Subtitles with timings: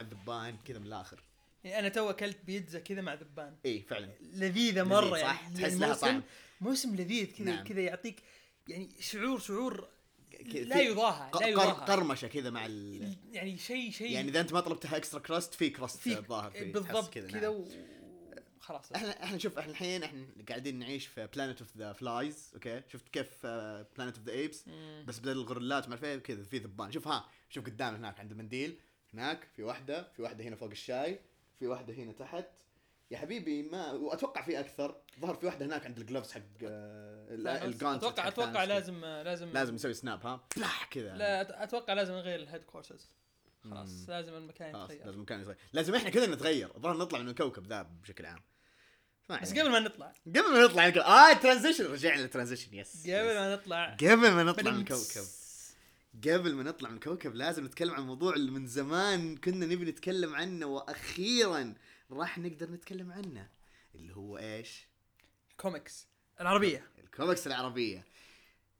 [0.00, 1.22] مع الذبان كذا من الآخر
[1.64, 5.54] يعني أنا تو أكلت بيتزا كذا مع ذبان إي فعلا لذيذة مرة لذيذ، صح؟ يعني
[5.54, 6.22] تحس يعني لها موسم طعم.
[6.60, 7.64] موسم لذيذ كذا نعم.
[7.64, 8.22] كذا يعطيك
[8.68, 9.88] يعني شعور شعور
[10.52, 13.16] لا في يضاهى لا يضاهى قرمشة كذا مع ال...
[13.32, 16.52] يعني شيء شيء يعني إذا أنت ما طلبتها extra crust في crust في الظاهر.
[16.64, 17.52] بالضبط كذا نعم.
[17.52, 17.68] و...
[18.60, 22.82] خلاص إحنا إحنا شوف إحنا الحين إحنا قاعدين نعيش في planet of the flies okay
[22.92, 24.64] شفت كيف planet of the apes.
[25.06, 28.30] بس بدل الغرلات ما أعرف إيه كذا في ذبان شوف ها شوف قدام هناك عند
[28.30, 28.78] المنديل
[29.14, 31.20] هناك في واحدة في واحدة هنا فوق الشاي
[31.58, 32.46] في واحدة هنا تحت.
[33.10, 34.96] يا حبيبي ما وأتوقع في أكثر.
[35.20, 37.64] ظهر في واحدة هناك عند الجلوفز حق آه،.
[37.64, 38.64] الجانت أتوقع أتوقع.
[38.64, 41.16] لازم لازم لازم نسوي سناب ها؟ بلاح كذا.
[41.16, 43.10] لا أتوقع لازم نغير الهيد كورسز
[43.64, 44.06] خلاص مم.
[44.08, 45.06] لازم المكان خلاص يتغير.
[45.06, 45.56] لازم مكان يتغير.
[45.72, 46.76] لازم إحنا كذا نتغير.
[46.76, 48.42] الظاهر نطلع من الكوكب ذا بشكل عام.
[49.28, 49.52] بس.
[49.52, 50.12] قبل ما نطلع.
[50.26, 53.34] قبل ما نطلع آه ترانزيشن رجعنا للترانزيشن يس قبل.
[53.34, 53.94] ما نطلع.
[53.94, 54.80] قبل ما نطلع من.
[54.80, 55.24] الكوكب.
[56.14, 60.34] قبل ما نطلع من الكوكب لازم نتكلم عن الموضوع اللي من زمان كنا نبي نتكلم
[60.34, 61.74] عنه وأخيرا
[62.10, 63.48] راح نقدر نتكلم عنه
[63.94, 64.88] اللي هو إيش؟
[65.56, 66.06] كوميكس
[66.40, 66.86] العربية.
[66.98, 68.04] الكوميكس العربية.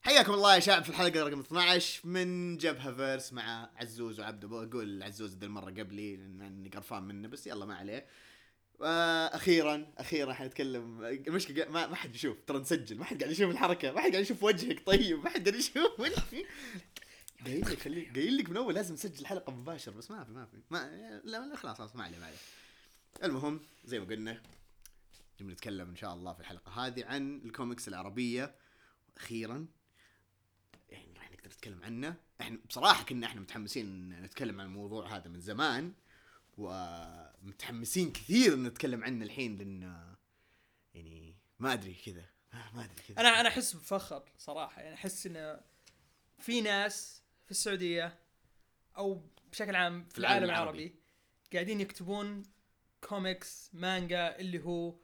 [0.03, 4.49] حياكم الله يا شباب في الحلقة رقم 12 من جبهة verse مع عزوز وعبده.
[4.49, 8.07] بقول عزوز ذي المرة قبلي لأن أني قرفان منه بس يلا ما عليه.
[8.83, 11.05] آه، أخيرا أخيرا حنتكلم.
[11.05, 12.37] المشكلة ما, ما حد يشوف.
[12.47, 12.99] ترى نسجل.
[12.99, 13.93] ما حد قاعد يشوف الحركة.
[13.93, 14.87] ما حد قاعد يشوف وجهك.
[14.87, 16.01] طيب ما حد قاعد يشوف
[17.47, 20.47] قايل لك خليك قايل لك من أول لازم نسجل حلقة مباشر بس ما في ما
[20.47, 20.63] في.
[20.71, 20.91] ما
[21.25, 22.37] لا, لا خلاص خلاص ما عليه ما عليه.
[23.25, 24.43] المهم زي ما قلنا
[25.41, 28.55] نبي نتكلم إن شاء الله في الحلقة هذه عن الكوميكس العربية.
[29.17, 29.67] وأخيرا
[30.89, 32.15] يعني راح نقدر نتكلم عنه.
[32.41, 35.93] إحنا بصراحة كنا إحنا متحمسين نتكلم عن الموضوع هذا من زمان
[36.59, 40.15] ومتحمسين كثير نتكلم عنه الحين لأن
[40.95, 42.25] يعني ما أدري كذا.
[42.53, 43.21] ما أدري كذا.
[43.21, 44.83] أنا أنا أحس بفخر صراحة.
[44.83, 45.61] يعني أحس إنه
[46.39, 48.19] في ناس في السعودية
[48.99, 49.23] أو
[49.53, 50.95] بشكل عام في العالم العربي.
[51.53, 52.43] قاعدين يكتبون
[53.09, 54.95] كوميكس مانجا اللي هو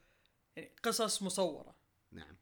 [0.57, 1.77] يعني قصص مصورة.
[2.13, 2.37] نعم.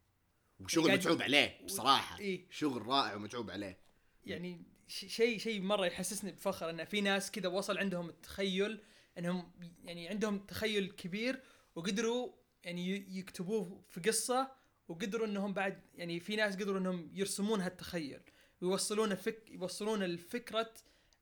[0.60, 2.18] وشغل قاعد- متعوب عليه بصراحة.
[2.18, 2.46] إيه.
[2.50, 3.78] شغل رائع ومتعوب عليه.
[4.26, 8.80] يعني شيء شيء مرة يحسسني بفخر إن في ناس كذا وصل عندهم التخيل
[9.18, 9.52] إنهم
[9.84, 11.42] يعني عندهم تخيل كبير
[11.74, 12.32] وقدروا
[12.64, 14.52] يعني يكتبوه في قصة
[14.88, 18.20] وقدروا إنهم بعد يعني في ناس قدروا إنهم يرسمون هالتخيل.
[18.64, 20.72] ويوصلون فك يوصلون الفكرة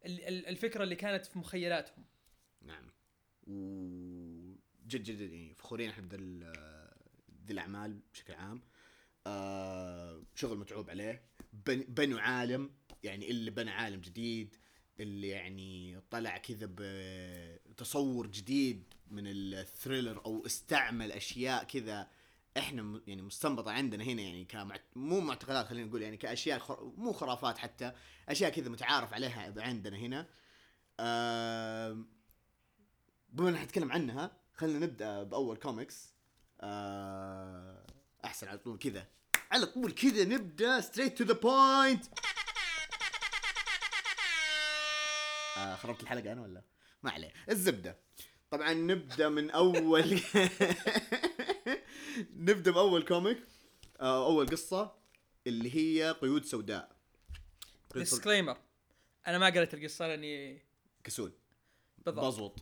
[0.06, 2.04] ال- ال- الفكرة اللي كانت في مخيلاتهم.
[2.62, 2.90] نعم.
[3.46, 6.16] وجد جد يعني فخورين إحنا بذا
[7.46, 8.62] ذي الأعمال بشكل عام.
[9.26, 11.22] آه شغل متعوب عليه.
[11.66, 12.70] بن- بنوا عالم
[13.02, 14.56] يعني اللي بنى عالم جديد
[15.00, 22.10] اللي يعني طلع كذا بتصور جديد من الثريلر أو استعمل أشياء كذا
[22.58, 24.76] إحنا يعني مستنبطة عندنا هنا يعني كمع...
[24.96, 26.92] مو معتقدات خلينا نقول يعني كأشياء خر...
[26.96, 27.92] مو خرافات حتى
[28.28, 30.26] أشياء كذا متعارف عليها عندنا هنا.
[31.00, 32.08] آم،
[33.28, 36.12] بما ان حنتكلم عنها خلينا نبدأ بأول كوميكس
[36.60, 37.86] آه،
[38.24, 39.06] أحسن على طول كذا.
[39.52, 42.04] على طول كذا نبدأ straight to the point
[45.76, 46.62] خربت الحلقة أنا ولا؟
[47.02, 47.32] ما عليه.
[47.50, 47.98] الزبدة.
[48.50, 50.20] طبعا نبدأ من اول
[52.48, 53.38] نبدا بأول comic.
[54.00, 54.94] آه، أول قصة
[55.46, 56.96] اللي هي قيود سوداء.
[57.94, 58.58] disclaimer
[59.26, 60.62] أنا ما قريت القصة لأني
[61.04, 61.32] كسول.
[62.06, 62.24] بالضبط.
[62.24, 62.58] بالزبط.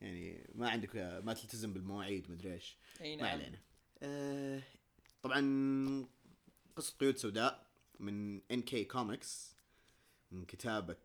[0.00, 2.76] يعني ما عندك ما تلتزم بالمواعيد مدري إيش.
[3.00, 3.32] أي ما نعم.
[3.32, 3.58] علينا.
[4.02, 4.62] آه
[5.22, 6.06] طبعا
[6.76, 7.66] قصة قيود سوداء
[8.00, 9.56] من NK Comics
[10.30, 10.96] من كتابة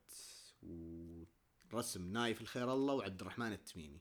[1.74, 4.00] ورسم نايف الخير الله وعبد الرحمن التميمي.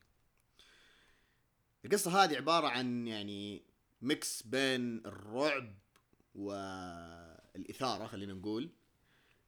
[1.84, 3.62] القصة هذه عبارة عن يعني
[4.02, 5.74] mix بين الرعب
[6.34, 8.70] والإثارة خلينا نقول.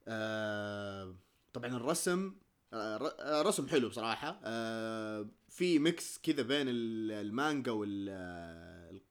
[0.09, 1.15] آه
[1.53, 2.35] طبعا الرسم
[2.73, 7.73] آه، آه، رسم حلو بصراحة آه، في mix كذا بين ال- المانجا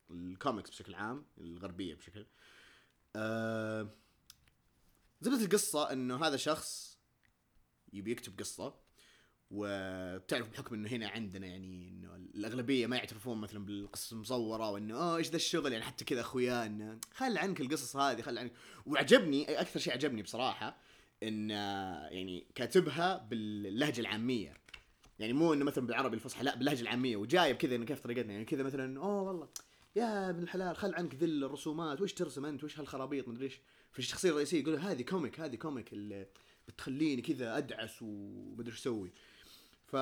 [0.10, 2.26] والكوميكس بشكل عام الغربية بشكل.
[3.16, 3.90] آه،
[5.22, 6.98] زبدة القصة إنه هذا شخص
[7.94, 8.76] يبي يكتب قصة.
[9.52, 15.18] وبتعرف بحكم إنه هنا عندنا يعني إنه الأغلبية ما يعترفون مثلا بالقصص المصورة وإنه آه
[15.18, 18.52] إيش ذا الشغل؟ يعني حتى كذا أخويا إنه خل عنك القصص هذه خل عنك.
[18.86, 20.78] وعجبني أكثر شيء عجبني بصراحة
[21.24, 24.54] إن يعني كاتبها باللهجة العامية.
[25.20, 27.18] يعني مو إنه مثلا بالعربي الفصحى لا باللهجة العامية.
[27.18, 28.34] وجايب كذا إنه كيف طريقتنا.
[28.34, 29.50] يعني كذا مثلا أوه والله
[29.96, 32.02] يا ابن الحلال خل عنك ذي الرسومات.
[32.02, 33.60] وش ترسم أنت؟ وش هالخرابيط؟ مدري إيش.
[33.92, 36.28] فالشخصية الرئيسية يقول هذه comic هذه comic اللي
[36.68, 39.12] بتخليني كذا أدعس ومدري إيش أسوي.
[39.92, 39.96] ف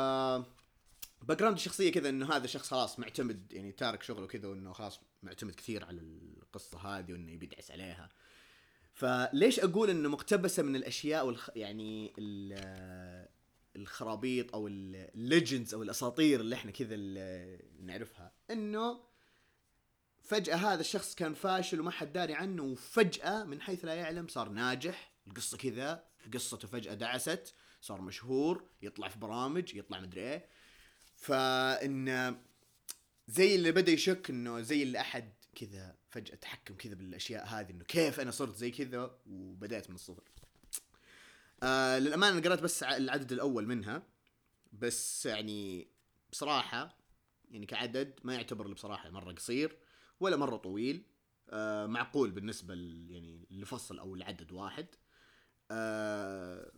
[1.22, 5.56] background الشخصية كذا إنه هذا شخص خلاص معتمد يعني تارك شغله كذا وإنه خلاص معتمد
[5.56, 8.10] كثير على القصة هذه وإنه يبي يدعس عليها.
[8.94, 11.50] فليش أقول إنه مقتبسة من الأشياء والخ...
[11.56, 13.28] يعني ال...
[13.76, 16.96] الخرابيط أو ال legends أو الأساطير اللي إحنا كذا
[17.80, 19.00] نعرفها؟ إنه
[20.22, 24.50] فجأة هذا الشخص كان فاشل وما حد داري عنه وفجأة من حيث لا يعلم صار
[24.50, 26.04] ناجح القصة كذا
[26.34, 27.54] قصته فجأة دعست.
[27.82, 30.50] صار مشهور يطلع في برامج يطلع مدري إيه.
[31.16, 32.38] فإن
[33.28, 37.84] زي اللي بدأ يشك إنه زي اللي أحد كذا فجأة تحكم كذا بالأشياء هذه إنه
[37.84, 40.24] كيف أنا صرت زي كذا وبدأت من الصفر.
[41.64, 44.04] آه للأمانة أنا قرأت بس العدد الأول منها.
[44.74, 45.88] بس يعني
[46.32, 46.98] بصراحة
[47.52, 49.78] يعني كعدد ما يعتبر لي بصراحة مرة قصير
[50.20, 51.04] ولا مرة طويل.
[51.50, 54.88] آه معقول بالنسبة يعني لفصل أو لعدد واحد.
[55.72, 56.72] آه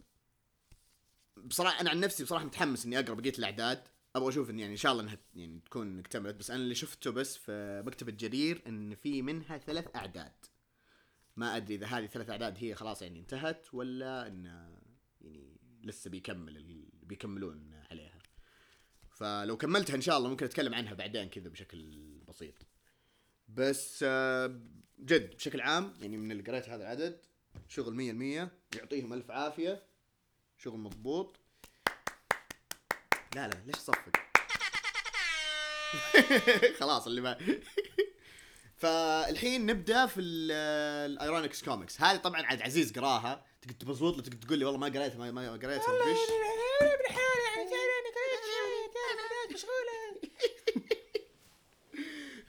[1.37, 3.83] بصراحة أنا عن نفسي بصراحة متحمس إني أقرأ بقية الأعداد.
[4.15, 7.11] أبغى أشوف إن يعني إن شاء الله إنها يعني تكون اكتملت بس أنا اللي شفته
[7.11, 10.33] بس في مكتبه جرير إن في منها ثلاث أعداد.
[11.35, 14.45] ما أدري إذا هذه ثلاث أعداد هي خلاص يعني انتهت ولا إن
[15.21, 18.19] يعني لسه بيكمل بيكملون عليها.
[19.09, 22.55] فلو كملتها إن شاء الله ممكن أتكلم عنها بعدين كذا بشكل بسيط.
[23.47, 24.03] بس
[24.99, 27.21] جد بشكل عام يعني من اللي قريت هذا العدد
[27.67, 29.90] شغل مية المية يعطيهم ألف عافية.
[30.63, 31.39] شغل مضبوط.
[33.35, 34.09] لا لا ليش صفق
[36.79, 37.37] خلاص اللي ما
[38.77, 43.45] فالحين نبدأ في الايرونكس كوميكس هذه طبعا عاد عزيز قراها.
[43.61, 46.17] تقدر تبزوط تقدر تقول لي والله ما قريتها ما, قريتها وش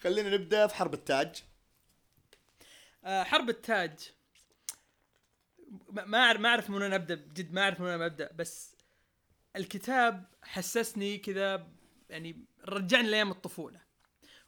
[0.03, 1.43] خلينا نبدأ في حرب التاج.
[3.05, 4.13] آه، حرب التاج.
[5.93, 8.77] ما ما اعرف ما أعرف من وين أبدأ بجد ما أعرف من وين أبدأ بس
[9.57, 11.69] الكتاب حسسني كذا
[12.11, 13.81] يعني رجعني لأيام الطفولة.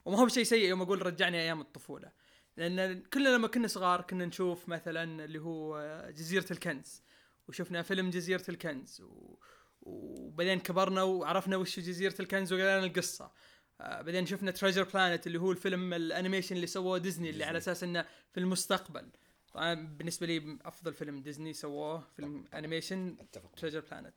[0.05, 2.13] وما هو بشيء سيء يوم أقول رجعني أيام الطفولة.
[2.57, 5.81] لأن كلنا لما كنا صغار كنا نشوف مثلا اللي هو
[6.11, 7.03] جزيرة الكنز.
[7.49, 9.39] وشفنا فيلم جزيرة الكنز و...
[9.83, 13.33] وبعدين كبرنا وعرفنا وش جزيرة الكنز وقرينا القصة.
[13.81, 17.59] آه، بعدين شفنا Treasure Planet اللي هو الفيلم ال animation اللي سووه ديزني اللي على
[17.59, 19.11] أساس إنه في المستقبل.
[19.55, 23.17] طبعا بالنسبة لي أفضل فيلم ديزني سووه فيلم animation
[23.57, 24.15] Treasure Planet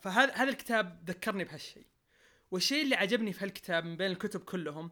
[0.00, 1.86] فهذا هذا الكتاب ذكرني بهالشيء
[2.50, 4.90] والشيء اللي عجبني في هالكتاب من بين الكتب كلهم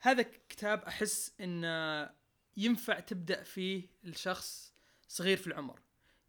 [0.00, 2.10] هذا كتاب أحس انه
[2.56, 4.72] ينفع تبدأ فيه الشخص
[5.08, 5.80] صغير في العمر.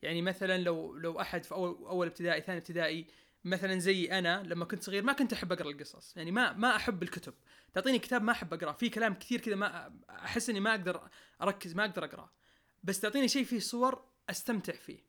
[0.01, 3.05] يعني مثلا لو لو أحد في اول أول ابتدائي ثاني ابتدائي
[3.43, 6.17] مثلا زي أنا لما كنت صغير ما كنت أحب أقرأ القصص.
[6.17, 7.33] يعني ما ما أحب الكتب.
[7.73, 11.09] تعطيني كتاب ما أحب اقراه في كلام كثير كذا ما أحس إني ما أقدر
[11.41, 12.29] أركز ما أقدر اقراه
[12.83, 15.07] بس تعطيني شيء فيه صور أستمتع فيه.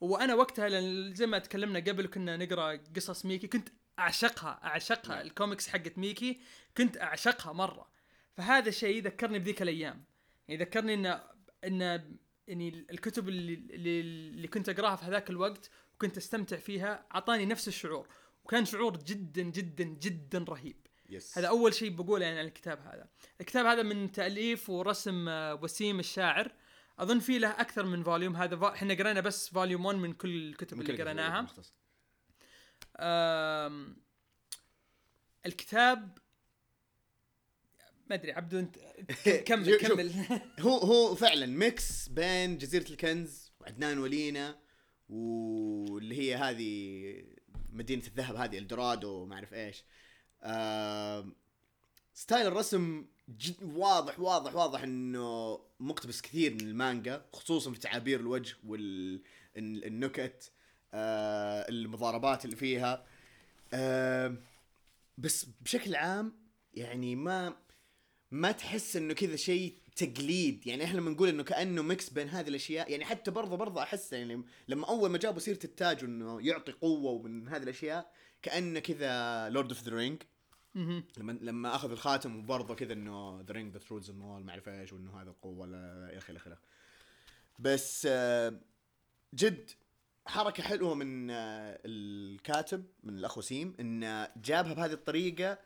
[0.00, 3.68] وأنا وقتها لأن زي ما تكلمنا قبل كنا نقرأ قصص ميكي كنت
[3.98, 5.14] أعشقها أعشقها.
[5.14, 5.26] نعم.
[5.26, 6.40] الكوميكس حقت ميكي
[6.76, 7.88] كنت أعشقها مرة.
[8.32, 10.04] فهذا الشيء ذكرني بذيك الأيام.
[10.48, 11.20] يعني ذكرني إن
[11.64, 11.80] إن
[12.48, 17.68] يعني الكتب اللي اللي, اللي كنت أقراها في هذاك الوقت وكنت أستمتع فيها أعطاني نفس
[17.68, 18.08] الشعور.
[18.44, 20.76] وكان شعور جدا جدا جدا رهيب.
[21.08, 21.38] yes.
[21.38, 23.08] هذا أول شيء بقوله يعني عن الكتاب هذا.
[23.40, 26.52] الكتاب هذا من تأليف ورسم آه، وسيم الشاعر.
[26.98, 28.74] أظن في له أكثر من volume هذا فا...
[28.74, 31.46] إحنا قرينا بس volume 1 من كل الكتب اللي قريناها
[35.46, 36.18] الكتاب
[38.10, 38.78] ما أدري عبدو أنت
[39.48, 39.76] كمل.
[39.76, 40.12] كمل.
[40.60, 44.58] هو هو فعلا mix بين جزيرة الكنز وعدنان ولينا
[45.08, 47.36] واللي هي هذه
[47.72, 49.84] مدينة الذهب هذه إلدورادو وما أعرف إيش.
[50.42, 51.36] آم،
[52.18, 53.06] style الرسم
[53.38, 60.52] جد واضح واضح واضح إنه مقتبس كثير من المانجا خصوصا في تعابير الوجه والنكت
[61.68, 63.06] المضاربات اللي فيها
[63.74, 64.40] آم،
[65.18, 66.32] بس بشكل عام
[66.74, 67.56] يعني ما
[68.30, 72.48] ما تحس إنه كذا شيء تقليد يعني إحنا لما نقول إنه كأنه mix بين هذه
[72.48, 76.72] الأشياء يعني حتى برضه برضه أحس يعني لما أول ما جابوا سيرة التاج انه يعطي
[76.72, 80.22] قوة ومن هذه الأشياء كأنه كذا Lord of the Ring.
[81.18, 85.22] لما لما أخذ الخاتم وبرضه كذا إنه the ring the rules ما أعرف إيش وإنه
[85.22, 85.66] هذا القوة
[86.12, 86.56] يا أخي إلى
[87.58, 88.60] بس آه،
[89.34, 89.70] جد
[90.26, 95.58] حركة حلوة من آه، الكاتب من الاخ وسيم انه جابها بهذه الطريقة.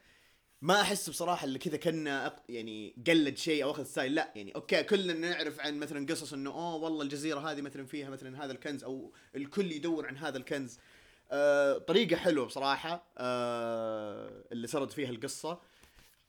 [0.63, 4.83] ما أحس بصراحة اللي كذا كنا يعني قلد شيء أو أخذ style لا يعني okay
[4.83, 8.85] كلنا نعرف عن مثلا قصص إنه أوه والله الجزيرة هذه مثلا فيها مثلا هذا الكنز
[8.85, 10.79] أو الكل يدور عن هذا الكنز.
[11.31, 15.61] آه طريقة حلوة بصراحة آه اللي سرد فيها القصة.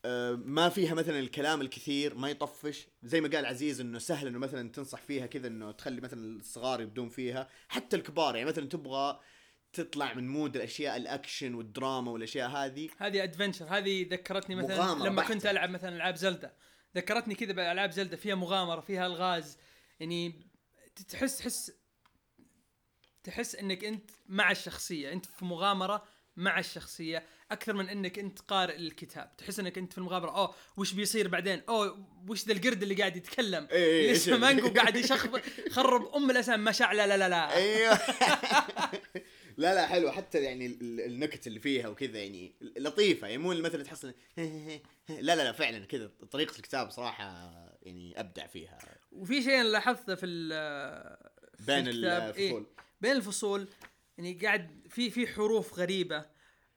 [0.06, 2.88] آه ما فيها مثلا الكلام الكثير ما يطفش.
[3.04, 6.82] زي ما قال عزيز إنه سهل إنه مثلا تنصح فيها كذا إنه تخلي مثلا الصغار
[6.82, 7.50] يبدون فيها.
[7.68, 9.20] حتى الكبار يعني مثلا تبغى
[9.74, 12.90] تطلع من mood الأشياء الأكشن والدراما والأشياء هذه.
[12.98, 15.34] هذه adventure هذه ذكرتني مثلا لما بحتة.
[15.34, 16.54] كنت ألعب مثلا ألعاب Zelda.
[16.96, 19.58] ذكرتني كذا بألعاب Zelda فيها مغامرة فيها ألغاز.
[20.00, 20.52] يعني
[21.10, 21.81] تحس تحس
[23.24, 26.04] تحس إنك أنت مع الشخصية أنت في مغامرة
[26.38, 30.94] مع الشخصية أكثر من إنك أنت قارئ الكتاب تحس إنك أنت في المغامرة أوه وش
[30.94, 35.42] بيصير بعدين؟ أوه وش ذا القرد اللي قاعد يتكلم؟ إيه، إيه، إيش- مانجو قاعد يشخبط
[35.72, 37.56] خرب أم الأسامي ما شاء لا لا لا لا.
[37.56, 38.00] أيوه.
[39.58, 40.12] لا لا حلو.
[40.12, 43.28] حتى يعني ال- النكت اللي فيها وكذا يعني لطيفة.
[43.28, 44.06] يعني مو مثلا تحس
[45.10, 46.12] لا لا لا فعلا كذا.
[46.32, 47.24] طريقة الكتاب صراحة
[47.84, 48.80] يعني أبدع فيها.
[49.12, 50.26] وفي شيء أنا لاحظته في
[51.60, 52.66] بين الكتاب، إيه، الفصول
[53.02, 53.68] بين الفصول
[54.18, 56.26] يعني قاعد في في حروف غريبة.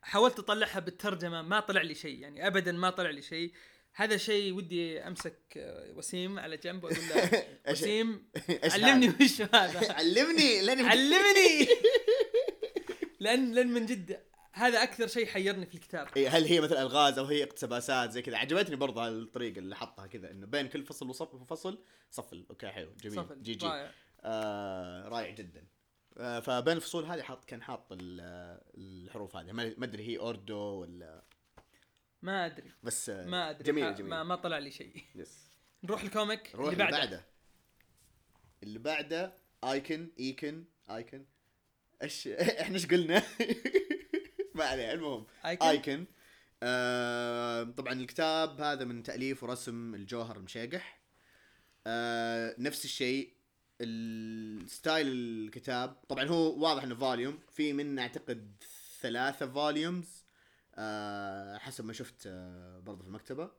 [0.02, 3.52] حاولت أطلعها بالترجمة ما طلع لي شيء يعني ابدا ما طلع لي شيء.
[3.94, 8.30] هذا شيء ودي أمسك آه، وسيم على جنب وأقول له وسيم
[8.72, 9.92] علمني؟ وش هذا.
[9.98, 11.68] علمني لأني علمني.
[13.20, 14.20] لأن لأن من جد
[14.52, 16.08] هذا أكثر شيء حيرني في الكتاب.
[16.16, 20.06] إيه، هل هي مثل ألغاز أو هي اقتباسات زي كذا؟ عجبتني برضه الطريقة اللي حطها
[20.06, 22.46] كذا إنه بين كل فصل وصف وفصل صفل.
[22.50, 23.16] okay حلو جميل.
[23.16, 23.66] صفل GG.
[23.66, 23.90] رائع.
[24.20, 25.66] آه رائع جدا.
[26.16, 29.52] فبين الفصول هذه حط كان حاط ال- الحروف هذه.
[29.52, 31.22] ما أدري هي أوردو ولا
[32.22, 32.72] ما أدري.
[32.82, 33.64] بس آه ما أدري.
[33.64, 35.04] جميل جميل ما, ما طلع لي شيء.
[35.14, 35.44] yes
[35.84, 37.06] نروح ال comic نروح اللي اللي بعده.
[37.06, 37.24] بعده
[38.62, 41.24] اللي بعده ايكن ايكن ايكن
[42.02, 42.28] إيش
[42.60, 43.22] إحنا إيش قلنا؟
[44.54, 45.26] ما عليه المهم.
[45.46, 46.06] ايكن ايكن
[46.62, 51.00] آه طبعا الكتاب هذا من تأليف ورسم الجوهر المشيقح
[51.86, 53.34] آه نفس الشيء
[53.80, 58.52] ال style الكتاب طبعا هو واضح إنه volume في منه أعتقد
[59.00, 60.24] ثلاثة volumes
[60.74, 63.50] آه حسب ما شفت آه برضه في المكتبة.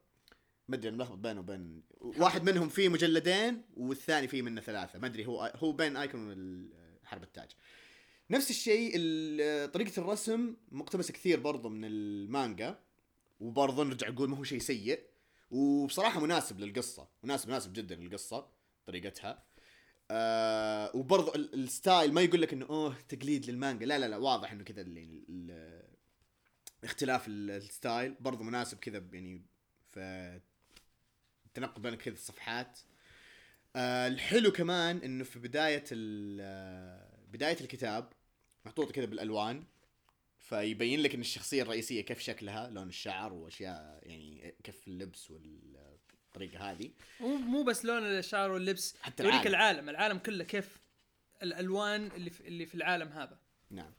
[0.68, 5.00] ما أدري أنا ملخبط بينه وبين واحد منهم فيه مجلدين والثاني فيه منه ثلاثة.
[5.00, 6.32] ما أدري هو هو بين ايكون
[7.04, 7.52] وحرب التاج.
[8.30, 12.80] نفس الشيء ال- طريقة الرسم مقتبسة كثير برضو من المانجا
[13.40, 15.00] وبرضو نرجع نقول ما هو شيء سيء.
[15.52, 18.48] وبصراحة مناسب للقصة مناسب مناسب جدا للقصة
[18.86, 19.44] طريقتها.
[20.12, 23.86] آه وبرضو ال- ال style ما يقول لك إنه أوه تقليد للمانجا.
[23.86, 24.86] لا لا لا واضح إنه كذا
[26.84, 29.42] اختلاف ال- ال style برضو مناسب كذا يعني
[29.92, 30.40] في
[31.46, 32.80] التنقل بين كذا الصفحات.
[33.76, 38.10] آه الحلو كمان إنه في بداية آه، بداية الكتاب
[38.66, 39.64] محطوطه كذا بالألوان
[40.40, 45.32] فيبين لك إن الشخصية الرئيسية كيف شكلها لون الشعر وأشياء يعني كيف اللبس
[46.36, 46.90] والطريقة هذه.
[47.20, 49.80] مو مو بس لون الشعر واللبس حتى يوريك العالم.
[49.80, 49.90] العالم.
[49.90, 50.78] العالم كله كيف
[51.44, 53.38] الألوان اللي في اللي في العالم هذا.
[53.72, 53.92] نعم.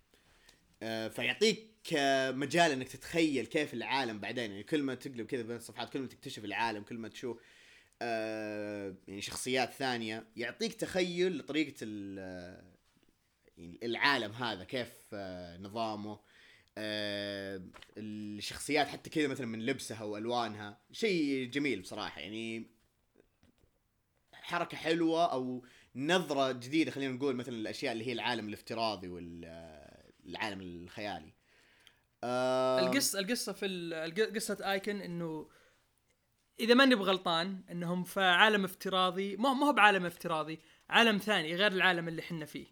[0.82, 4.50] آه، فيعطيك آه، مجال إنك تتخيل كيف العالم بعدين.
[4.50, 7.40] يعني كل ما تقلب كذا بين الصفحات كل ما تكتشف العالم كل ما تشوف
[8.02, 12.72] آه، يعني شخصيات ثانية يعطيك تخيل لطريقة ال- آه،
[13.58, 16.20] يعني العالم هذا كيف آه، نظامه
[16.78, 17.62] آه،
[17.96, 20.80] الشخصيات حتى كذا مثلا من لبسها وألوانها.
[20.92, 22.70] شيء جميل بصراحة يعني
[24.32, 25.64] حركة حلوة أو
[25.96, 31.32] نظرة جديدة خلينا نقول مثلا الأشياء اللي هي العالم الافتراضي والعالم الخيالي.
[32.24, 35.48] آه القصة القصة في قصة آيكن إنه
[36.60, 42.08] إذا ماني بغلطان إنهم في عالم افتراضي ما هو بعالم افتراضي عالم ثاني غير العالم
[42.08, 42.66] اللي حنا فيه.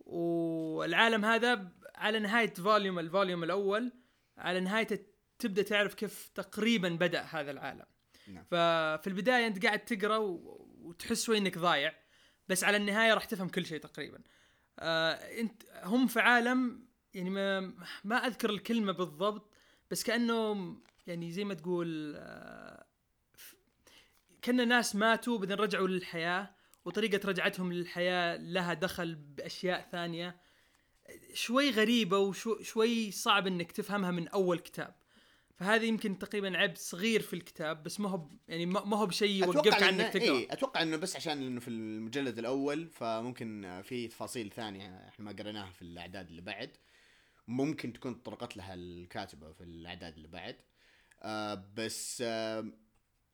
[0.00, 3.92] والعالم هذا على نهاية volume ال volume الأول
[4.38, 4.98] على نهايته
[5.38, 7.84] تبدأ تعرف كيف تقريبا بدأ هذا العالم.
[8.28, 8.44] نعم.
[8.44, 11.94] ففي البداية أنت قاعد تقرأ و- وتحس شوي إنك ضايع
[12.48, 14.18] بس على النهاية راح تفهم كل شيء تقريبا.
[14.78, 17.72] آه انت هم في عالم يعني ما
[18.04, 19.54] ما أذكر الكلمة بالضبط
[19.90, 20.76] بس كأنه
[21.06, 22.84] يعني زي ما تقول آه
[24.44, 30.40] كنا ناس ماتوا بعدين رجعوا للحياة وطريقة رجعتهم للحياة لها دخل بأشياء ثانية.
[31.34, 34.94] شوي غريبة وشوي صعب إنك تفهمها من أول كتاب.
[35.58, 39.82] فهذا يمكن تقريبا عيب صغير في الكتاب بس ما هو يعني ما هو بشيء يوقفك
[39.82, 44.50] عنك انه تقرا إيه أتوقع إنه بس عشان إنه في المجلد الأول فممكن في تفاصيل
[44.50, 46.70] ثانية إحنا ما قريناها في الأعداد اللي بعد.
[47.48, 50.56] ممكن تكون طرقت لها الكاتبة في الأعداد اللي بعد.
[51.22, 52.72] آه بس آه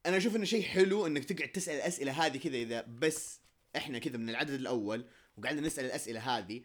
[0.06, 3.40] أنا أشوف إنه شيء حلو إنك تقعد تسأل الاسئله هذه كذا إذا بس
[3.76, 5.04] إحنا كذا من العدد الأول
[5.36, 6.62] وقعدنا نسأل الأسئلة هذه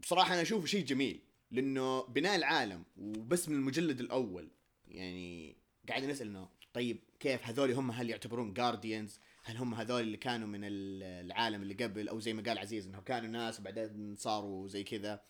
[0.00, 4.50] بصراحة أنا أشوفه شيء جميل لأنه بناء العالم وبس من المجلد الأول.
[4.88, 5.56] يعني
[5.88, 10.48] قاعد نسأل إنه طيب كيف هذول هم؟ هل يعتبرون جارديانز هل هم هذول اللي كانوا
[10.48, 14.68] من ال- العالم اللي قبل؟ أو زي ما قال عزيز انه كانوا ناس وبعدين صاروا
[14.68, 15.20] زي كذا.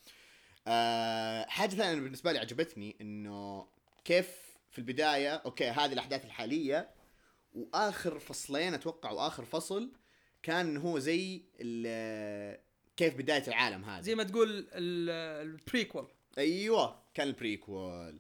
[0.66, 3.68] آه حاجة ثانية بالنسبة لي عجبتني إنه
[4.04, 4.30] كيف
[4.70, 6.90] في البداية أوكي هذه الأحداث الحالية
[7.52, 9.92] وآخر فصلين أتوقع وآخر فصل
[10.42, 11.42] كان هو زي
[12.98, 14.02] كيف بداية العالم هذا.
[14.02, 15.10] زي ما تقول ال-
[15.48, 16.08] ال prequel
[16.38, 18.18] أيوه كان ال prequel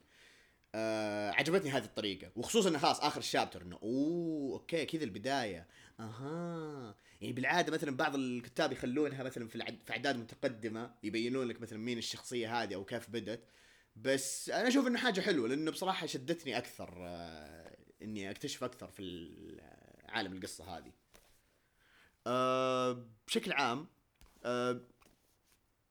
[0.74, 2.30] آه عجبتني هذه الطريقة.
[2.36, 5.66] وخصوصا إنه خلاص آخر ال chapter إنه أوه okay كذا البداية.
[6.00, 6.94] أها.
[7.20, 9.78] يعني بالعادة مثلا بعض الكتاب يخلونها مثلا في العد...
[9.84, 13.44] في أعداد متقدمة يبينون لك مثلا مين الشخصية هذه أو كيف بدت
[13.96, 19.02] بس أنا أشوف إنه حاجة حلوة لأنه بصراحة شدتني أكثر آه، إني أكتشف أكثر في
[19.02, 19.60] ال-
[20.08, 20.92] عالم القصة هذه.
[22.26, 23.86] أه بشكل عام
[24.48, 24.80] أه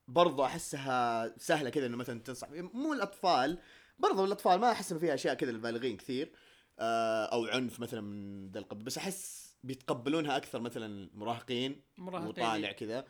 [0.08, 3.60] برضو أحسها سهلة كذا إنه مثلا تنصح مو الأطفال
[4.00, 6.32] برضو الأطفال ما احس انه فيها أشياء كذا للبالغين كثير
[6.80, 12.30] أه أو عنف مثلا من ذا القبيل بس أحس بيتقبلونها أكثر مثلا مراهقين مراهقين.
[12.30, 13.08] وطالع كذا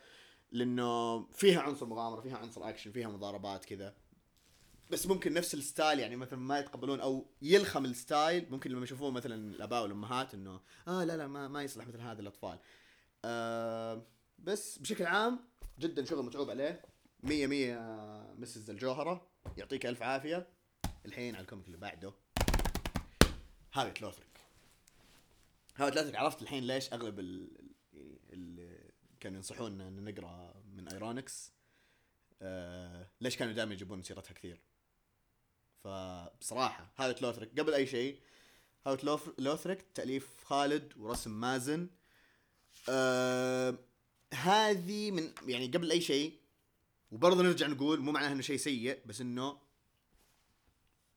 [0.51, 3.95] لأنه فيها عنصر مغامرة فيها عنصر اكشن فيها مضاربات كذا.
[4.89, 8.83] بس ممكن نفس ال style يعني مثلا ما يتقبلون أو يلخم ال style ممكن لما
[8.83, 12.59] يشوفون مثلا الأباء والأمهات إنه آه لا لا ما ما يصلح مثل هذا الأطفال.
[13.25, 14.05] آه
[14.39, 15.39] بس بشكل عام
[15.79, 16.81] جدا شغل متعوب عليه.
[17.23, 17.77] مية مية
[18.37, 18.69] Mrs.
[18.69, 19.27] الجوهرة
[19.57, 20.47] يعطيك ألف عافية.
[21.05, 22.13] الحين على ال comic اللي بعده.
[23.73, 24.27] هابت لوثريك
[25.75, 27.57] هابت لوثريك عرفت الحين ليش أغلب ال
[27.93, 31.51] ال- اللي كانوا ينصحونا أن نقرأ من ايرونكس
[32.41, 34.61] آه ليش كانوا دائما يجيبون سيرتها كثير.
[35.83, 38.19] فبصراحة هابت لوثريك قبل أي شيء
[38.87, 41.89] لوث- لوثريك تأليف خالد ورسم مازن.
[42.89, 43.77] آه
[44.33, 46.37] هذه من يعني قبل أي شيء
[47.11, 49.57] وبرضه نرجع نقول مو معناها إنه شيء سيء بس إنه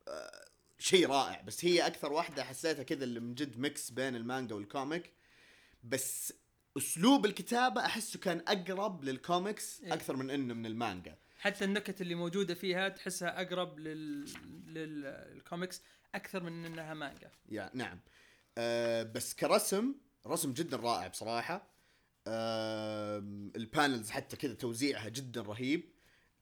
[0.08, 1.40] آه شيء رائع.
[1.40, 5.12] بس هي أكثر واحدة حسيتها كذا اللي من جد mix بين المانجا وال comic
[5.84, 6.32] بس
[6.76, 9.94] أسلوب الكتابة أحسه كان أقرب للكوميكس إيه.
[9.94, 11.16] أكثر من إنه من المانجا.
[11.38, 14.28] حتى النكت اللي موجودة فيها تحسها أقرب لل...
[14.66, 15.82] للكوميكس
[16.14, 17.30] أكثر من إنها مانجا.
[17.48, 18.00] يا نعم.
[18.58, 19.94] آه بس كرسم
[20.26, 21.69] رسم جدا رائع بصراحة.
[23.56, 25.84] ال panels حتى كذا توزيعها جدا رهيب.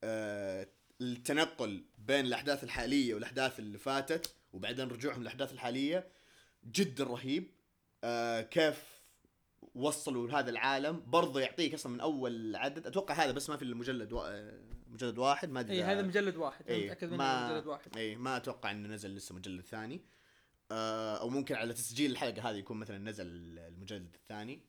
[0.05, 0.69] آه
[1.01, 6.09] التنقل بين الأحداث الحالية والأحداث اللي فاتت وبعدين رجوعهم للأحداث الحالية
[6.65, 7.51] جدا رهيب.
[8.05, 8.99] آه كيف
[9.75, 11.03] وصلوا لهذا العالم.
[11.07, 12.87] برضه يعطيك أصلا من أول عدد.
[12.87, 14.29] أتوقع هذا بس ما في إلا مجلد وا...
[14.29, 16.69] آه، مجلد واحد ما أدري اي هذا مجلد واحد.
[16.69, 17.97] إيه، متأكد منه ما مجلد واحد.
[17.97, 20.01] اي ما أتوقع إنه نزل لسه مجلد ثاني.
[20.71, 23.27] آه أو ممكن على تسجيل الحلقة هذه يكون مثلا نزل
[23.59, 24.61] المجلد الثاني.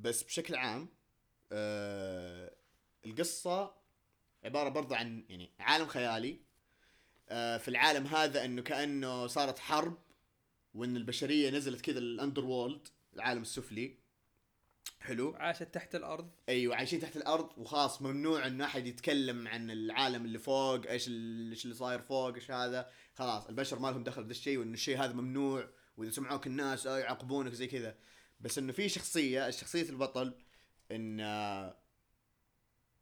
[0.00, 0.88] بس بشكل عام
[1.52, 2.54] آه
[3.06, 3.74] القصة
[4.44, 6.40] عبارة برضه عن يعني عالم خيالي.
[7.28, 9.98] آه في العالم هذا إنه كأنه صارت حرب
[10.74, 13.98] وإن البشرية نزلت كذا الاندر وولد العالم السفلي.
[15.00, 15.34] حلو.
[15.38, 16.30] عاشت تحت الأرض.
[16.48, 21.64] أيوه عايشين تحت الأرض وخلاص ممنوع انه أحد يتكلم عن العالم اللي فوق إيش إيش
[21.64, 22.90] اللي صاير فوق إيش هذا.
[23.14, 26.98] خلاص البشر ما لهم دخل بذا الشيء وانه الشيء هذا ممنوع وإذا سمعوك الناس آه
[26.98, 27.96] يعاقبونك زي كذا.
[28.40, 30.34] بس إنه في شخصية الشخصيه البطل
[30.90, 31.76] إن آه،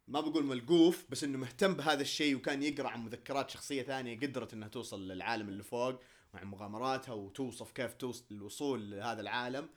[0.07, 4.53] ما بقول ملقوف بس إنه مهتم بهذا الشيء وكان يقرأ عن مذكرات شخصية ثانية قدرت
[4.53, 5.99] إنها توصل للعالم اللي فوق
[6.33, 9.69] وعن مغامراتها وتوصف كيف توصل الوصول لهذا العالم.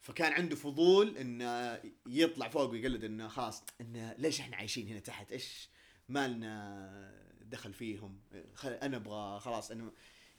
[0.00, 5.32] فكان عنده فضول انه يطلع فوق ويقلد إنه خلاص انه ليش إحنا عايشين هنا تحت؟
[5.32, 5.68] إيش
[6.08, 8.20] ما لنا دخل فيهم؟
[8.64, 9.90] أنا أبغى خلاص أنا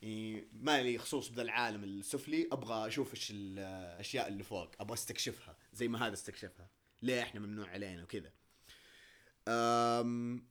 [0.01, 5.57] يعني ما لي خصوص بذا العالم السفلي أبغى أشوف إيش الأشياء اللي فوق أبغى أستكشفها
[5.73, 6.69] زي ما هذا استكشفها.
[7.01, 8.31] ليه إحنا ممنوع علينا وكذا؟
[9.47, 10.47] أم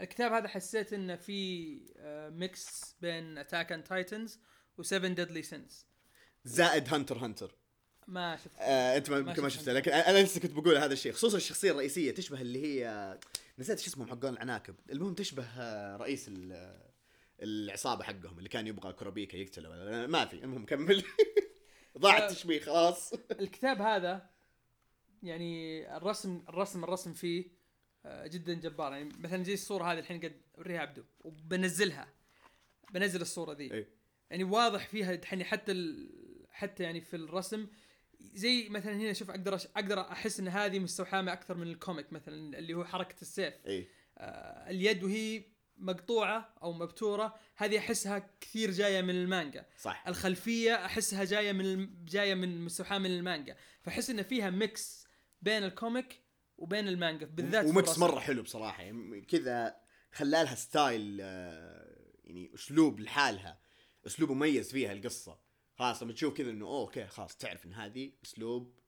[0.00, 4.38] الكتاب هذا حسيت إنه في آه، mix بين Attack on Titans
[4.82, 5.86] و7 Deadly Sins
[6.44, 7.54] زائد Hunter Hunter
[8.06, 11.12] ما شفت آه أنت يمكن ما شفت شفتها لكن أنا لسه كنت بقول هذا الشيء
[11.12, 13.18] خصوصا الشخصية الرئيسية تشبه اللي هي
[13.58, 14.74] نسيت شو اسمهم حقون العناكب.
[14.90, 16.85] المهم تشبه آه، رئيس ال-
[17.42, 20.06] العصابة حقهم اللي كان يبغى كورابيكا يقتله.
[20.06, 21.04] ما في المهم كمل.
[21.98, 22.26] ضاع آه.
[22.26, 23.14] التشبيه خلاص.
[23.40, 24.30] الكتاب هذا
[25.22, 27.44] يعني الرسم الرسم الرسم فيه
[28.06, 28.92] آه، جدا جبار.
[28.92, 32.08] يعني مثلا زي الصورة هذه الحين قد أوريها عبده وبنزلها.
[32.92, 33.72] بنزل الصورة ذي.
[33.72, 33.88] إيه.
[34.30, 36.10] يعني واضح فيها الحين حتى ال...
[36.50, 37.66] حتى يعني في الرسم.
[38.20, 39.66] زي مثلا هنا شوف أقدر أش...
[39.66, 43.54] أقدر أحس إن هذه مستوحاة أكثر من ال comic مثلا اللي هو حركة السيف.
[43.66, 45.44] اي آه، اليد وهي
[45.78, 49.66] مقطوعة أو مبتورة هذه أحسها كثير جاية من المانجا.
[49.78, 50.04] صح.
[50.08, 53.56] الخلفية أحسها جاية من جاية من مستوحاه من المانجا.
[53.82, 55.06] فأحس إن فيها mix
[55.42, 56.20] بين ال comic
[56.58, 57.98] وبين المانجا بالذات و mix.
[57.98, 58.82] مرة حلو بصراحة.
[58.82, 59.76] يعني كذا
[60.12, 63.60] لحالها style آه، يعني أسلوب لحالها
[64.06, 65.38] أسلوب مميز فيها القصة.
[65.78, 68.78] خلاص لما تشوف كذا إنه okay خلاص تعرف إن هذه أسلوب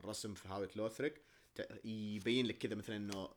[0.00, 1.22] الرسم في هاوت لوثريك.
[1.84, 3.28] يبين لك كذا مثلا إنه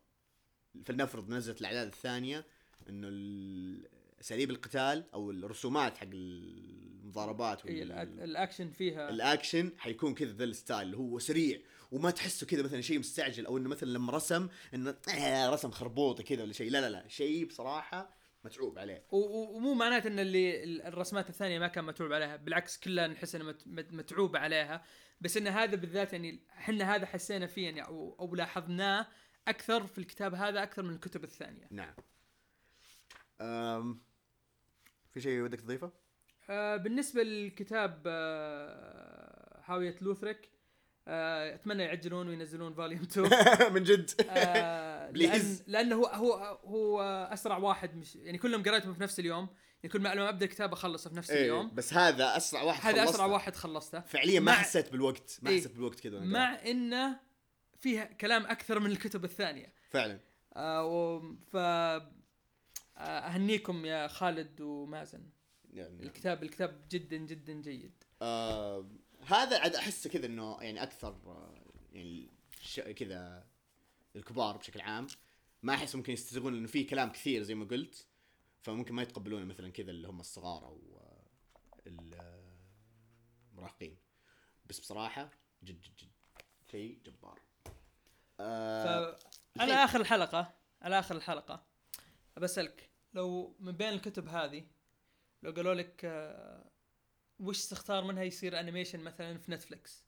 [0.86, 2.46] فلنفرض نزلت الأعداد الثانية
[2.90, 3.88] إنه ال-
[4.22, 9.10] أساليب القتال أو الرسومات حق المضاربات إيه، وال- الأ- الأكشن فيها.
[9.10, 11.60] الأكشن حيكون كذا ذا ال style اللي هو سريع
[11.92, 16.24] وما تحسه كذا مثلا شيء مستعجل أو إنه مثلا لما رسم إنه آه رسم خربوطة
[16.24, 16.72] كذا ولا شيء.
[16.72, 19.04] لا لا لا شيء بصراحة متعوب عليه.
[19.12, 23.48] ومو معناته إن اللي ال- الرسمات الثانية ما كان متعوب عليها بالعكس كلها نحس إنها
[23.48, 24.84] مت- مت- متعوبه عليها.
[25.22, 29.08] بس إن هذا بالذات يعني إحنا هذا حسينا فيه يعني أو, أو لاحظناه
[29.48, 31.68] أكثر في الكتاب هذا أكثر من الكتب الثانية.
[31.72, 31.94] نعم.
[35.14, 35.92] في شيء ودك تضيفه؟
[36.50, 40.50] آه بالنسبة للكتاب آه هاويه لوثريك
[41.08, 43.30] آه أتمنى يعجلون وينزلون فوليوم 2
[43.76, 45.58] من جد آه لأن.
[45.68, 46.34] لأنه هو هو
[46.66, 47.02] هو
[47.34, 49.48] أسرع واحد مش يعني كلهم قريتهم في نفس اليوم
[49.84, 52.86] يعني كل ما لما أبدأ الكتاب أخلصه في نفس إيه اليوم بس هذا أسرع واحد
[52.94, 53.28] هذا أسرع خلصته.
[53.28, 55.60] واحد خلصته فعليا ما حسيت بالوقت ما إيه.
[55.60, 57.20] حسيت بالوقت كذا مع إنه
[57.80, 59.74] فيها كلام أكثر من الكتب الثانية.
[59.90, 60.20] فعلا
[60.56, 61.22] آه و
[61.52, 61.56] ف
[62.98, 65.30] أهنيكم يا خالد ومازن.
[65.74, 68.04] يعني الكتاب الكتاب جدا جدا جيد.
[68.22, 68.90] آه
[69.28, 71.56] هذا عاد احسه كذا إنه يعني أكثر آه
[71.94, 72.30] يعني.
[72.96, 73.48] كذا
[74.16, 75.08] الكبار بشكل عام.
[75.64, 78.08] ما أحس ممكن يستسيغون انه في كلام كثير زي ما قلت
[78.62, 81.26] فممكن ما يتقبلونه مثلا كذا اللي هم الصغار أو آه،
[81.88, 82.56] ال- آه،
[83.52, 83.98] المراهقين.
[84.66, 85.30] بس بصراحة
[85.64, 86.12] جد جد جد
[86.72, 87.40] شيء جبار.
[88.40, 89.18] آه
[89.60, 91.66] على آخر الحلقة على آخر الحلقة.
[92.38, 94.64] بسالك لو من بين الكتب هذه
[95.44, 96.66] لو قالوا لك آه،
[97.40, 100.06] وش تختار منها يصير animation مثلا في نتفلكس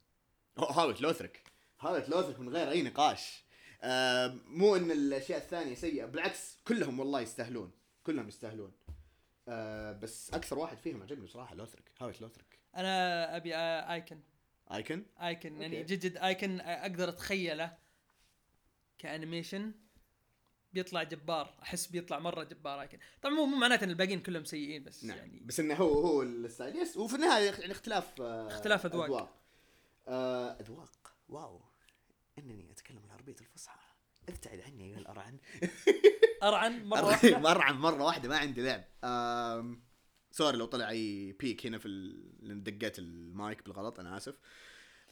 [0.57, 1.43] هاوت لوثرك؟
[1.79, 3.43] هاوت لوثرك من غير أي نقاش.
[3.81, 7.71] آه مو إن الأشياء الثانية سيئة بالعكس كلهم والله يستاهلون
[8.03, 8.71] كلهم يستاهلون.
[9.47, 11.91] آه بس أكثر واحد فيهم عجبني بصراحه لوثرك.
[11.99, 14.19] هاوت لوثرك؟ أنا أبي آه، ايكن
[14.71, 15.83] ايكن ايكن يعني.
[15.83, 17.77] جد جد ايكن أقدر أتخيله
[18.97, 19.71] ك animation.
[20.77, 25.03] بيطلع جبار أحس بيطلع مرة جبار ايكن طبعا مو معناته إن الباقيين كلهم سيئين بس
[25.03, 25.17] نعم.
[25.17, 25.41] يعني.
[25.45, 26.75] بس إنه هو هو ال style.
[26.75, 29.05] yes وفي النهاية يعني اختلاف آه اختلاف أذواق.
[29.05, 29.35] أذواق.
[30.07, 31.13] آه أذواق.
[31.29, 31.61] wow.
[32.39, 33.79] إنني أتكلم العربية الفصحى.
[34.29, 35.37] ابتعد عني أيها الأرعن.
[36.43, 37.39] أرعن مرة واحدة.
[37.39, 38.83] مرة مرة واحدة ما عندي لعب.
[39.03, 39.83] آم...
[40.31, 42.63] sorry لو طلع أي peak هنا في ال...
[42.63, 44.35] دقيت المايك بالغلط أنا آسف.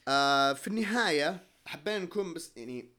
[0.07, 2.94] آه في النهاية حبينا نكون بس يعني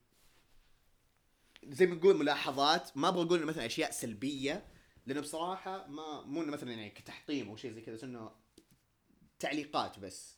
[1.68, 4.66] زي ما نقول ملاحظات ما أبغى أقول مثلا أشياء سلبية
[5.07, 8.31] لأنه بصراحة ما مو إنه مثلا يعني كتحطيم أو شيء زي كذا بس إنه
[9.38, 10.37] تعليقات بس.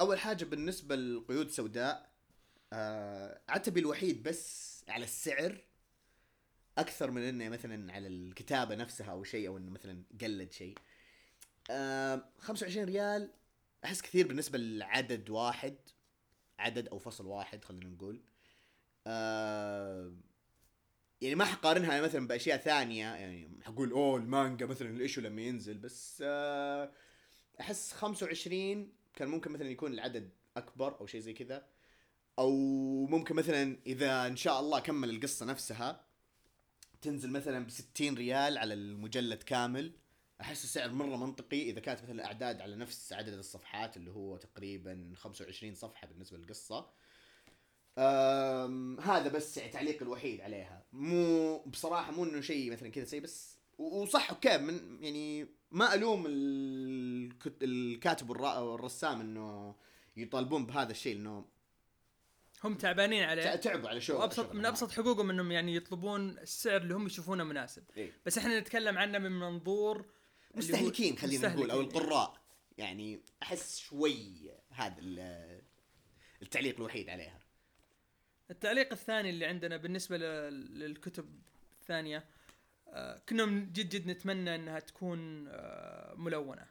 [0.00, 2.10] أول حاجة بالنسبة للقيود السوداء
[2.72, 3.40] آه...
[3.48, 5.58] عتبي الوحيد بس على السعر
[6.78, 10.78] أكثر من إنه مثلا على الكتابة نفسها أو شيء أو إنه مثلا قلد شيء
[11.70, 13.30] آه 25 ريال
[13.84, 15.76] أحس كثير بالنسبة لعدد واحد
[16.58, 18.22] عدد أو فصل واحد خلينا نقول
[19.06, 20.12] آه
[21.20, 26.22] يعني ما حقارنها مثلا بأشياء ثانية يعني حقول اوه المانجا مثلا الايشو لما ينزل بس
[26.26, 26.92] آه
[27.60, 31.66] أحس 25 كان ممكن مثلا يكون العدد أكبر أو شيء زي كذا.
[32.38, 32.52] أو
[33.06, 36.04] ممكن مثلا إذا إن شاء الله كمل القصة نفسها
[37.02, 39.92] تنزل مثلا ب 60 ريال على المجلد كامل.
[40.40, 45.12] أحس السعر مرة منطقي إذا كانت مثلا الاعداد على نفس عدد الصفحات اللي هو تقريبا
[45.16, 46.90] 25 صفحة بالنسبة للقصة.
[49.00, 53.58] هذا بس يعني تعليق الوحيد عليها مو بصراحة مو إنه شيء مثلا كذا سيء بس
[53.78, 56.24] وصح أوكي من يعني ما ألوم
[57.62, 59.74] الكاتب والرسام إنه
[60.16, 61.44] يطالبون بهذا الشيء لأنه
[62.64, 64.66] هم تعبانين تع- عليه تعبوا على شو وابسط شغل من.
[64.66, 68.12] أبسط حقوقهم إنهم يعني يطلبون السعر اللي هم يشوفونه مناسب إيه.
[68.26, 70.04] بس إحنا نتكلم عنه من منظور
[70.54, 71.80] مستهلكين خلينا نقول أو.
[71.80, 72.40] القراء
[72.78, 75.60] يعني أحس شوي هذا ال-
[76.42, 77.39] التعليق الوحيد عليها
[78.50, 81.40] التعليق الثاني اللي عندنا بالنسبة لل- للكتب
[81.80, 82.24] الثانية
[82.88, 86.66] آه، كنا جد جد نتمنى إنها تكون آه، ملونة.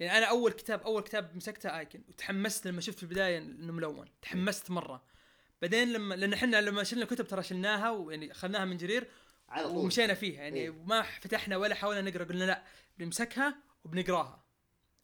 [0.00, 4.08] يعني أنا أول كتاب أول كتاب مسكته آيكن وتحمست لما شفت في البداية إنه ملون
[4.22, 5.02] تحمست مرة.
[5.62, 9.08] بعدين لما لأن إحنا لما شلنا كتب ترى شلناها ويعني أخذناها من جرير
[9.48, 9.76] على طول.
[9.76, 10.42] ومشينا فيها.
[10.42, 10.70] يعني إيه.
[10.70, 12.64] ما فتحنا ولا حاولنا نقرأ قلنا لا
[12.98, 14.44] بنمسكها وبنقراها.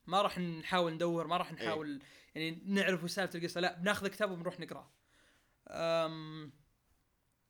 [0.07, 2.03] ما راح نحاول ندور ما راح نحاول
[2.35, 4.91] يعني نعرف سالفة القصة لا بناخذ كتاب وبنروح نقراه.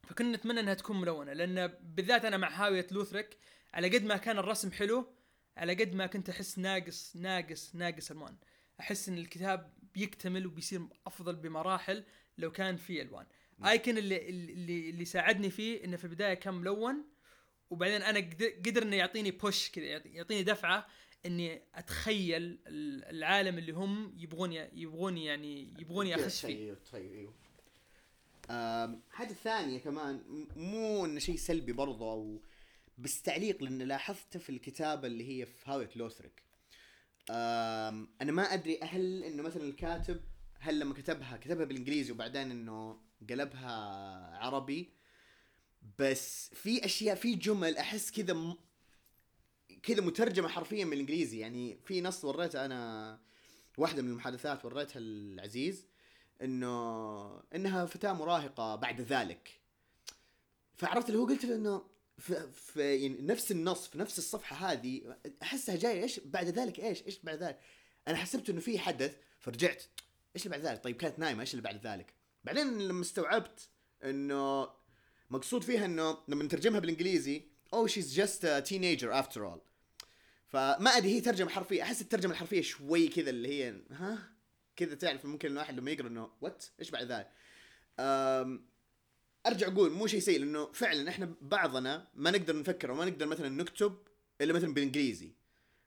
[0.02, 3.38] فكنا نتمنى إنها تكون ملونة لأن بالذات أنا مع هاوية لوثريك
[3.74, 5.06] على قد ما كان الرسم حلو
[5.56, 8.36] على قد ما كنت أحس ناقص ناقص ناقص ألوان.
[8.80, 12.04] أحس إن الكتاب بيكتمل وبيصير أفضل بمراحل
[12.38, 13.26] لو كان فيه ألوان.
[13.64, 17.04] آيكن اللي اللي اللي ساعدني فيه إنه في البداية كان ملون
[17.70, 18.18] وبعدين أنا
[18.66, 20.86] قدر, إنه يعطيني بوش كذا يعطي- يعطيني دفعة
[21.26, 27.30] إني أتخيل ال- العالم اللي هم يبغون يبغون يعني يبغوني اخش فيه أيوه طيب أيوه
[27.30, 28.33] آم،
[29.10, 32.42] حاجة ثانية كمان مو إنه شيء سلبي برضه أو
[32.98, 36.42] بس تعليق لأن لاحظته في الكتابة اللي هي في هاويت لوثريك.
[37.30, 40.20] أنا ما أدري هل إنه مثلا الكاتب
[40.58, 43.70] هل لما كتبها كتبها بالإنجليزي وبعدين إنه قلبها
[44.36, 44.92] عربي
[45.98, 48.56] بس في أشياء في جمل أحس كذا م...
[49.82, 53.20] كذا مترجمة حرفيا من الانجليزي يعني في نص وريته أنا
[53.78, 55.86] واحدة من المحادثات وريتها العزيز
[56.42, 59.60] إنه إنها فتاة مراهقة بعد ذلك.
[60.74, 61.84] فعرفت اللي هو قلت له إنه
[62.18, 67.02] في, في يعني نفس النص في نفس الصفحة هذه أحسها جاية إيش بعد ذلك إيش
[67.02, 67.60] إيش بعد ذلك؟
[68.08, 69.82] أنا حسبت إنه في حدث فرجعت
[70.36, 73.68] إيش اللي بعد ذلك؟ طيب كانت نايمة إيش اللي بعد ذلك؟ بعدين لما استوعبت
[74.04, 74.68] إنه
[75.30, 77.42] مقصود فيها إنه لما نترجمها بالإنجليزي
[77.74, 79.60] أو she's just teenager after all
[80.46, 84.33] فما أدري هي ترجمة حرفية أحس الترجمة الحرفية شوي كذا اللي هي ها؟
[84.76, 87.30] كذا تعرف ممكن الواحد لما يقرأ إنه what إيش بعد ذلك
[89.46, 93.48] أرجع أقول مو شيء سيء لأنه فعلا إحنا بعضنا ما نقدر نفكر وما نقدر مثلا
[93.48, 93.98] نكتب
[94.40, 95.32] إلا مثلا بالإنجليزي.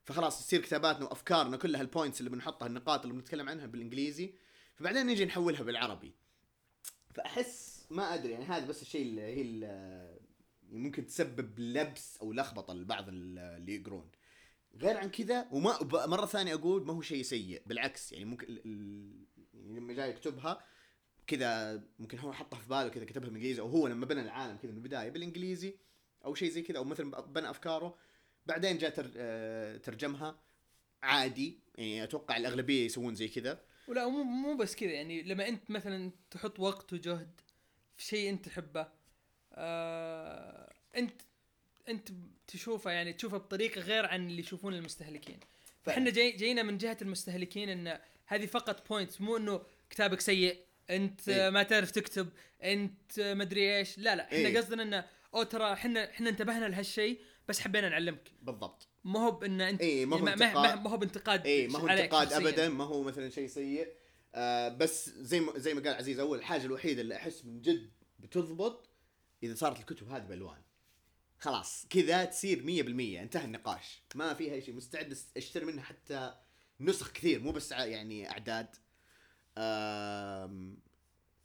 [0.06, 4.34] فخلاص تصير كتاباتنا وأفكارنا كلها البوينتس اللي بنحطها النقاط اللي بنتكلم عنها بالإنجليزي
[4.76, 6.13] فبعدين نجي نحولها بالعربي.
[7.15, 10.19] فأحس ما أدري يعني هذا بس الشيء اللي هي اللي
[10.80, 14.10] ممكن تسبب لبس أو لخبطة لبعض اللي يقرون.
[14.82, 18.60] غير عن كذا وما مرة ثانية أقول ما هو شيء سيء بالعكس يعني ممكن.
[19.54, 20.63] يعني لما جاي يكتبها
[21.28, 24.72] كذا ممكن هو حطها في باله كذا كتبها بالإنجليزي أو هو لما بنى العالم كذا
[24.72, 25.76] من البداية بالإنجليزي
[26.26, 27.98] أو شيء زي كذا أو مثلا بنى أفكاره
[28.46, 28.94] بعدين جاء.
[29.18, 30.40] آه، ترجمها
[31.04, 35.72] عادي يعني أتوقع الأغلبية يسوون زي كذا ولا مو مو بس كذا يعني لما أنت
[35.72, 37.42] مثلا تحط وقت وجهد
[37.96, 38.88] في شيء أنت تحبه
[39.54, 41.22] آه أنت
[41.89, 42.10] انت
[42.47, 45.39] تشوفه يعني تشوفه بطريقه غير عن اللي يشوفون المستهلكين
[45.84, 50.58] فإحنا جاي جاينا من جهة المستهلكين إن هذه فقط بوينت مو إنه كتابك سيء
[50.89, 51.50] أنت إيه.
[51.50, 52.30] ما تعرف تكتب
[52.63, 54.58] أنت مدري إيش لا لا إحنا إيه.
[54.58, 59.62] قصدنا انه أو ترى إحنا إحنا انتبهنا لهالشيء بس حبينا نعلمك بالضبط ما هو بإن
[59.62, 60.78] أنت إيه، ما هو يعني ما, انتقاد.
[60.78, 62.34] ما, ما هو بانتقاد اي ما هو انتقاد.
[62.34, 63.88] ابدا ما هو مثلا شيء سيء
[64.36, 67.91] آه بس زي ما زي ما قال عزيز أول الحاجة الوحيدة اللي أحس من جد
[68.19, 68.89] بتضبط
[69.43, 70.62] إذا صارت الكتب هذه بألوان
[71.39, 74.02] خلاص كذا تصير 100% انتهى النقاش.
[74.15, 76.36] ما فيها شيء مستعد أشتري منها حتى
[76.80, 78.76] نسخ كثير مو بس يعني أعداد.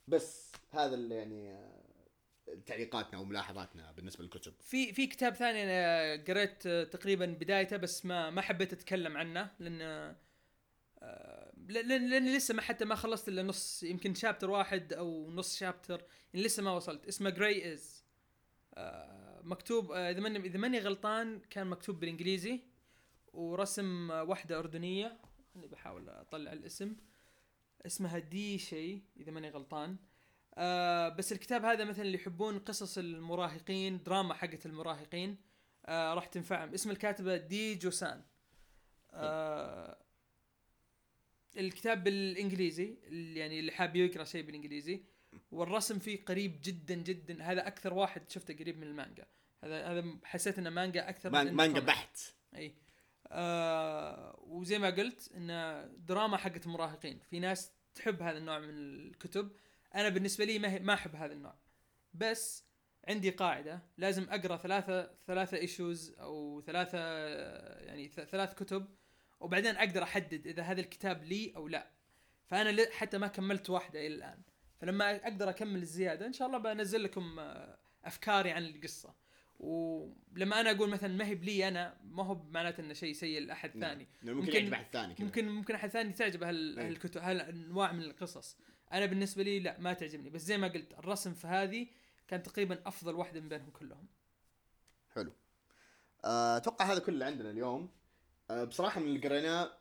[0.09, 1.83] بس هذا اللي يعني آه،
[2.66, 4.55] تعليقاتنا وملاحظاتنا بالنسبة للكتب.
[4.61, 9.50] في في كتاب ثاني أنا قريت آه، تقريبا بدايته بس ما ما حبيت أتكلم عنه
[9.59, 9.81] لأن
[11.02, 15.57] آه، لأن لاني لسه ما حتى ما خلصت إلا نص يمكن شابتر واحد أو نص
[15.59, 17.07] شابتر لسه ما وصلت.
[17.07, 18.02] اسمه جراي از
[19.44, 22.61] مكتوب آه، إذا ماني إذا ماني غلطان كان مكتوب بالإنجليزي
[23.33, 25.18] ورسم آه، واحدة أردنية.
[25.57, 26.96] أنا بحاول أطلع الاسم.
[27.87, 29.96] اسمها دي شيء إذا ماني غلطان.
[30.55, 35.37] آه بس الكتاب هذا مثلا اللي يحبون قصص المراهقين دراما حقت المراهقين
[35.87, 36.74] آه راح تنفعهم.
[36.74, 38.22] اسم الكاتبة دي جوسان.
[39.11, 39.98] آه
[41.57, 45.02] الكتاب بالإنجليزي اللي يعني اللي حاب يقرأ شيء بالإنجليزي.
[45.51, 47.42] والرسم فيه قريب جدا جدا.
[47.42, 49.27] هذا أكثر واحد شفته قريب من المانجا.
[49.64, 51.81] هذا هذا حسيت إنه مانجا أكثر من مانجا.
[51.81, 52.18] بحت.
[52.57, 52.75] إي.
[53.29, 57.21] آه وزي ما قلت انه دراما حقت المراهقين.
[57.31, 59.53] في ناس تحب هذا النوع من الكتب.
[59.95, 61.55] أنا بالنسبة لي ما ما أحب هذا النوع.
[62.14, 62.64] بس
[63.09, 63.83] عندي قاعدة.
[63.99, 66.99] لازم أقرأ ثلاثة ثلاثة issues أو ثلاثة
[67.79, 68.88] يعني ثلاث كتب.
[69.40, 71.90] وبعدين أقدر أحدد إذا هذا الكتاب لي أو لا.
[72.47, 74.42] فأنا حتى ما كملت واحدة إلى الآن.
[74.83, 79.14] فلما أقدر أكمل الزيادة إن شاء الله بنزل لكم آه، أفكاري عن القصة.
[79.59, 83.77] ولما أنا أقول مثلا ما هي بلي أنا ما هو معناته إنه شيء سيء لأحد
[83.77, 83.90] نعم.
[83.90, 84.09] ثاني.
[84.23, 86.88] ممكن يعجب أحد ثاني ممكن ممكن أحد ثاني تعجبه إيه.
[86.88, 88.57] هالكتب هالأنواع من القصص.
[88.92, 90.31] أنا بالنسبة لي لا ما تعجبني.
[90.31, 91.87] بس زي ما قلت الرسم في هذه
[92.29, 94.07] كان تقريبا أفضل واحدة من بينهم كلهم.
[95.14, 95.33] حلو.
[96.25, 97.90] آه، أتوقع هذا كله اللي عندنا اليوم.
[98.51, 99.73] آه، بصراحة من اللي قريناه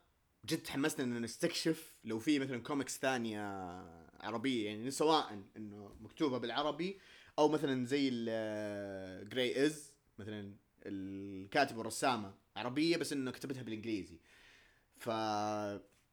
[0.45, 3.41] جد تحمسنا إن نستكشف لو في مثلا كوميكس ثانية
[4.21, 6.99] عربية يعني سواء إنه مكتوبة بالعربي
[7.39, 8.09] أو مثلا زي
[9.29, 10.55] جراي از مثلا
[10.85, 14.19] الكاتب والرسامة عربية بس إنه كتبتها بالإنجليزي.
[14.97, 15.09] ف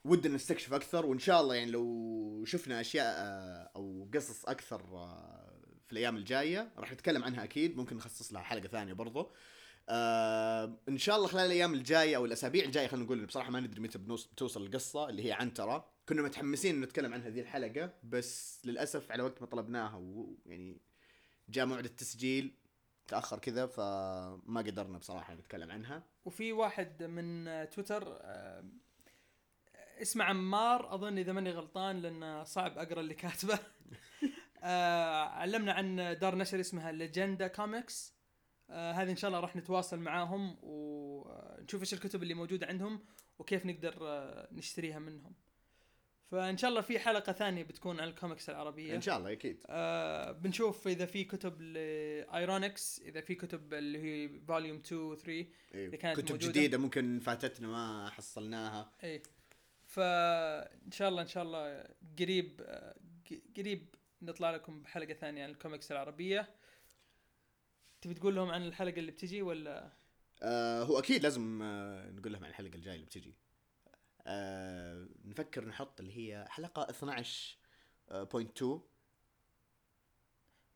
[0.05, 5.53] ودنا نستكشف أكثر وإن شاء الله يعني لو شفنا أشياء آه، أو قصص أكثر آه،
[5.87, 9.31] في الأيام الجاية راح نتكلم عنها أكيد ممكن نخصص لها حلقة ثانية برضو.
[9.89, 13.81] آه إن شاء الله خلال الأيام الجاية أو الأسابيع الجاية خلينا نقول بصراحة ما ندري
[13.81, 15.98] متى بتوصل القصة اللي هي عنترة.
[16.09, 20.81] كنا متحمسين نتكلم عن هذه الحلقة بس للأسف على وقت ما طلبناها ويعني
[21.49, 22.55] جاء موعد التسجيل
[23.09, 26.03] تأخر كذا فما قدرنا بصراحة نتكلم عنها.
[26.25, 28.65] وفي واحد من تويتر آه،
[30.03, 33.59] اسمه عمار أظن إذا ماني غلطان لأنه صعب أقرأ اللي كاتبه.
[34.63, 38.15] آه، علمنا عن دار نشر اسمها ليجندا كوميكس
[38.71, 43.05] آه، هذه إن شاء الله راح نتواصل معاهم ونشوف إيش الكتب اللي موجودة عندهم
[43.39, 43.97] وكيف نقدر
[44.53, 45.48] نشتريها منهم.
[46.31, 48.95] فإن شاء الله في حلقة ثانية بتكون عن الكوميكس العربية.
[48.95, 49.63] إن شاء الله أكيد.
[49.67, 55.31] آه بنشوف إذا في كتب لايرونكس إذا في كتب اللي هي volume 2 و 3
[55.31, 55.47] إيه.
[55.75, 56.51] إذا كانت كتب موجودة.
[56.53, 58.93] جديدة ممكن فاتتنا ما حصلناها.
[59.05, 59.23] اي
[59.87, 61.85] فإن شاء الله إن شاء الله
[62.19, 62.95] قريب آه،
[63.57, 66.55] قريب نطلع لكم بحلقة ثانية عن الكوميكس العربية.
[68.01, 69.93] تبي تقول لهم عن الحلقة اللي بتجي ولا؟
[70.43, 73.35] آه هو أكيد لازم آه نقول لهم عن الحلقة الجاية اللي بتجي.
[74.29, 76.87] آه نفكر نحط اللي هي حلقة
[78.11, 78.65] 12.2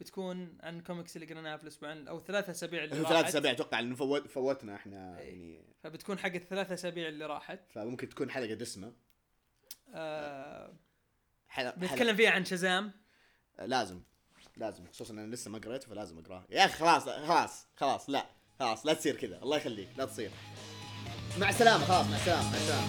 [0.01, 3.13] بتكون عن الكوميكس اللي قريناها في الأسبوعين أو ثلاث أسابيع اللي راحت.
[3.13, 5.55] ثلاث أسابيع أتوقع إنه فوت فوتنا إحنا إيه.
[5.55, 5.75] يعني.
[5.83, 7.61] فبتكون حق الثلاث أسابيع اللي راحت.
[7.73, 8.93] فممكن تكون حلقة دسمة.
[9.95, 10.75] آه
[11.49, 12.93] حلقه بنتكلم فيها عن شزام
[13.59, 14.03] آه، لازم.
[14.57, 14.87] لازم.
[14.87, 16.47] خصوصا أنا لسه ما قريته فلازم أقرأه.
[16.51, 18.27] يا أخي خلاص خلاص خلاص لا.
[18.59, 19.43] خلاص لا تصير كذا.
[19.43, 19.89] الله يخليك.
[19.99, 20.31] لا تصير.
[21.39, 22.87] مع السلامة خلاص مع السلامة مع السلامة.